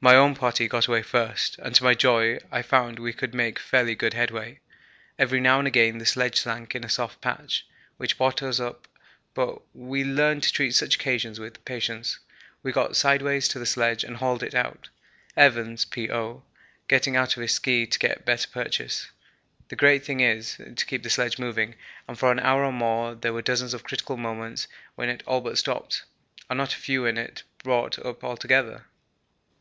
[0.00, 3.58] My own party got away first, and, to my joy, I found we could make
[3.58, 4.60] fairly good headway.
[5.18, 7.66] Every now and again the sledge sank in a soft patch,
[7.96, 8.86] which brought us up,
[9.34, 12.20] but we learned to treat such occasions with patience.
[12.62, 14.88] We got sideways to the sledge and hauled it out,
[15.36, 16.44] Evans (P.O.)
[16.86, 19.10] getting out of his ski to get better purchase.
[19.68, 21.74] The great thing is to keep the sledge moving,
[22.06, 25.40] and for an hour or more there were dozens of critical moments when it all
[25.40, 26.04] but stopped,
[26.48, 28.84] and not a few in it brought up altogether.